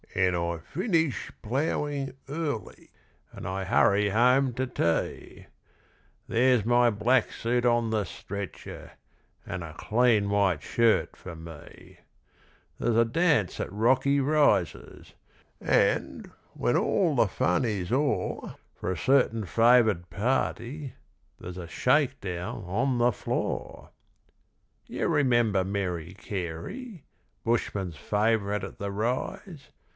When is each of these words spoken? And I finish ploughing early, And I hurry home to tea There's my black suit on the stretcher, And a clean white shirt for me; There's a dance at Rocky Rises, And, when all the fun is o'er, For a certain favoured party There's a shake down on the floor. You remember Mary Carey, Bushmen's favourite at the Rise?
And 0.13 0.35
I 0.35 0.57
finish 0.57 1.31
ploughing 1.41 2.11
early, 2.27 2.89
And 3.31 3.47
I 3.47 3.63
hurry 3.63 4.09
home 4.09 4.53
to 4.55 4.67
tea 4.67 5.45
There's 6.27 6.65
my 6.65 6.89
black 6.89 7.31
suit 7.31 7.65
on 7.65 7.91
the 7.91 8.03
stretcher, 8.03 8.93
And 9.45 9.63
a 9.63 9.73
clean 9.75 10.29
white 10.29 10.63
shirt 10.63 11.15
for 11.15 11.35
me; 11.35 11.99
There's 12.77 12.97
a 12.97 13.05
dance 13.05 13.59
at 13.61 13.71
Rocky 13.71 14.19
Rises, 14.19 15.13
And, 15.61 16.29
when 16.55 16.75
all 16.75 17.15
the 17.15 17.27
fun 17.27 17.63
is 17.63 17.91
o'er, 17.91 18.55
For 18.73 18.91
a 18.91 18.97
certain 18.97 19.45
favoured 19.45 20.09
party 20.09 20.93
There's 21.39 21.59
a 21.59 21.67
shake 21.67 22.19
down 22.19 22.65
on 22.65 22.97
the 22.97 23.13
floor. 23.13 23.91
You 24.87 25.07
remember 25.07 25.63
Mary 25.63 26.15
Carey, 26.15 27.05
Bushmen's 27.45 27.95
favourite 27.97 28.63
at 28.65 28.77
the 28.79 28.91
Rise? 28.91 29.69